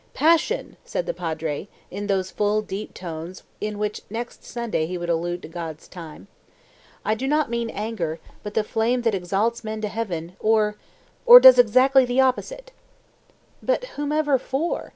"Passion!" 0.15 0.77
said 0.83 1.05
the 1.05 1.13
Padre, 1.13 1.67
in 1.91 2.07
those 2.07 2.31
full, 2.31 2.63
deep 2.63 2.91
tones 2.95 3.43
in 3.59 3.77
which 3.77 4.01
next 4.09 4.43
Sunday 4.43 4.87
he 4.87 4.97
would 4.97 5.11
allude 5.11 5.43
to 5.43 5.47
God's 5.47 5.87
time. 5.87 6.27
"I 7.05 7.13
do 7.13 7.27
not 7.27 7.51
mean 7.51 7.69
anger, 7.69 8.17
but 8.41 8.55
the 8.55 8.63
flame 8.63 9.03
that 9.03 9.13
exalts 9.13 9.63
man 9.63 9.79
to 9.81 9.87
heaven 9.89 10.35
or 10.39 10.75
or 11.27 11.39
does 11.39 11.59
exactly 11.59 12.03
the 12.03 12.19
opposite!" 12.19 12.71
"But 13.61 13.83
whomever 13.93 14.39
for?" 14.39 14.89